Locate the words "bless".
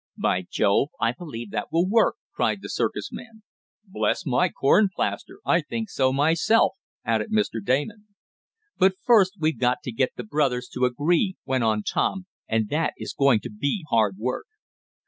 3.87-4.25